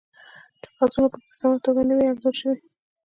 [0.61, 2.57] چې کاغذونه پکې په سمه توګه نه وي انځور شوي